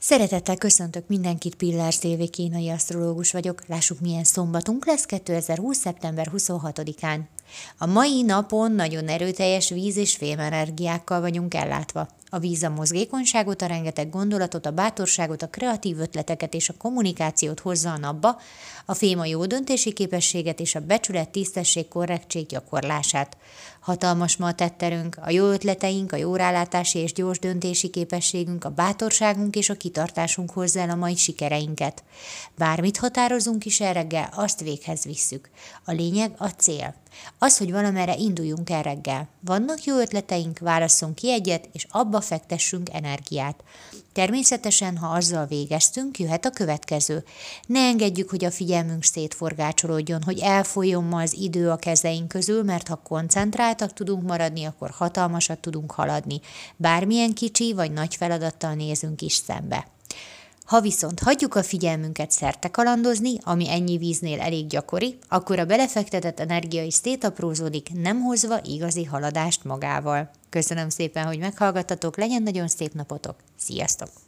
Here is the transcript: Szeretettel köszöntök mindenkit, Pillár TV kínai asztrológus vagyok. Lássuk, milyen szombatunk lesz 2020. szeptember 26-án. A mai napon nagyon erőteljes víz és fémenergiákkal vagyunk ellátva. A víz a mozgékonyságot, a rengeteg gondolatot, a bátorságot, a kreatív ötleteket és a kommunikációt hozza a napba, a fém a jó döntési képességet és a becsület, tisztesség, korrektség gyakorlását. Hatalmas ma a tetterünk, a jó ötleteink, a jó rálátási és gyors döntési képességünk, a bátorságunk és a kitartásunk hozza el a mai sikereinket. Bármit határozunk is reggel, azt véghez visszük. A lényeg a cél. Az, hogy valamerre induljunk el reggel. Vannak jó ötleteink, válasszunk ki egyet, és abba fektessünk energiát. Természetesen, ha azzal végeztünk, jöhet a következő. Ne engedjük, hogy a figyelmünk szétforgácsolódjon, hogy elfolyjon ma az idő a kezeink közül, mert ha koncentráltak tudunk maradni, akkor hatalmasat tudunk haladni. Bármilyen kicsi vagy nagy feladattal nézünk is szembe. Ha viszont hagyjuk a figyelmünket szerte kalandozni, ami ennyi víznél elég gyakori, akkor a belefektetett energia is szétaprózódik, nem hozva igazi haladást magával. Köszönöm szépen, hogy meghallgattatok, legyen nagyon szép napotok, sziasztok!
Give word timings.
Szeretettel 0.00 0.56
köszöntök 0.56 1.08
mindenkit, 1.08 1.54
Pillár 1.54 1.94
TV 1.94 2.22
kínai 2.30 2.68
asztrológus 2.68 3.32
vagyok. 3.32 3.66
Lássuk, 3.66 4.00
milyen 4.00 4.24
szombatunk 4.24 4.86
lesz 4.86 5.04
2020. 5.04 5.78
szeptember 5.78 6.30
26-án. 6.36 7.20
A 7.78 7.86
mai 7.86 8.22
napon 8.22 8.72
nagyon 8.72 9.08
erőteljes 9.08 9.68
víz 9.68 9.96
és 9.96 10.16
fémenergiákkal 10.16 11.20
vagyunk 11.20 11.54
ellátva. 11.54 12.08
A 12.30 12.38
víz 12.38 12.62
a 12.62 12.70
mozgékonyságot, 12.70 13.62
a 13.62 13.66
rengeteg 13.66 14.10
gondolatot, 14.10 14.66
a 14.66 14.70
bátorságot, 14.70 15.42
a 15.42 15.48
kreatív 15.48 16.00
ötleteket 16.00 16.54
és 16.54 16.68
a 16.68 16.74
kommunikációt 16.78 17.60
hozza 17.60 17.90
a 17.90 17.98
napba, 17.98 18.40
a 18.84 18.94
fém 18.94 19.18
a 19.18 19.24
jó 19.24 19.46
döntési 19.46 19.92
képességet 19.92 20.60
és 20.60 20.74
a 20.74 20.80
becsület, 20.80 21.28
tisztesség, 21.28 21.88
korrektség 21.88 22.46
gyakorlását. 22.46 23.36
Hatalmas 23.80 24.36
ma 24.36 24.46
a 24.46 24.54
tetterünk, 24.54 25.16
a 25.20 25.30
jó 25.30 25.46
ötleteink, 25.46 26.12
a 26.12 26.16
jó 26.16 26.36
rálátási 26.36 26.98
és 26.98 27.12
gyors 27.12 27.38
döntési 27.38 27.88
képességünk, 27.88 28.64
a 28.64 28.70
bátorságunk 28.70 29.56
és 29.56 29.70
a 29.70 29.74
kitartásunk 29.74 30.50
hozza 30.50 30.80
el 30.80 30.90
a 30.90 30.94
mai 30.94 31.16
sikereinket. 31.16 32.02
Bármit 32.56 32.96
határozunk 32.96 33.64
is 33.64 33.78
reggel, 33.78 34.28
azt 34.34 34.60
véghez 34.60 35.04
visszük. 35.04 35.50
A 35.84 35.92
lényeg 35.92 36.34
a 36.38 36.48
cél. 36.48 36.94
Az, 37.38 37.58
hogy 37.58 37.72
valamerre 37.72 38.16
induljunk 38.16 38.70
el 38.70 38.82
reggel. 38.82 39.28
Vannak 39.40 39.84
jó 39.84 39.98
ötleteink, 39.98 40.58
válasszunk 40.58 41.14
ki 41.14 41.30
egyet, 41.30 41.68
és 41.72 41.86
abba 41.90 42.20
fektessünk 42.20 42.88
energiát. 42.92 43.62
Természetesen, 44.12 44.96
ha 44.96 45.06
azzal 45.06 45.46
végeztünk, 45.46 46.18
jöhet 46.18 46.44
a 46.44 46.50
következő. 46.50 47.24
Ne 47.66 47.80
engedjük, 47.80 48.30
hogy 48.30 48.44
a 48.44 48.50
figyelmünk 48.50 49.04
szétforgácsolódjon, 49.04 50.22
hogy 50.22 50.38
elfolyjon 50.38 51.04
ma 51.04 51.20
az 51.20 51.34
idő 51.34 51.70
a 51.70 51.76
kezeink 51.76 52.28
közül, 52.28 52.62
mert 52.62 52.88
ha 52.88 52.96
koncentráltak 52.96 53.92
tudunk 53.92 54.22
maradni, 54.22 54.64
akkor 54.64 54.90
hatalmasat 54.90 55.58
tudunk 55.58 55.90
haladni. 55.90 56.40
Bármilyen 56.76 57.34
kicsi 57.34 57.72
vagy 57.72 57.92
nagy 57.92 58.14
feladattal 58.14 58.74
nézünk 58.74 59.22
is 59.22 59.32
szembe. 59.32 59.86
Ha 60.68 60.80
viszont 60.80 61.20
hagyjuk 61.20 61.54
a 61.54 61.62
figyelmünket 61.62 62.30
szerte 62.30 62.68
kalandozni, 62.68 63.38
ami 63.42 63.70
ennyi 63.70 63.96
víznél 63.96 64.40
elég 64.40 64.66
gyakori, 64.66 65.18
akkor 65.28 65.58
a 65.58 65.64
belefektetett 65.64 66.40
energia 66.40 66.82
is 66.82 66.94
szétaprózódik, 66.94 67.90
nem 67.92 68.20
hozva 68.20 68.60
igazi 68.64 69.04
haladást 69.04 69.64
magával. 69.64 70.30
Köszönöm 70.48 70.88
szépen, 70.88 71.26
hogy 71.26 71.38
meghallgattatok, 71.38 72.16
legyen 72.16 72.42
nagyon 72.42 72.68
szép 72.68 72.92
napotok, 72.92 73.36
sziasztok! 73.56 74.27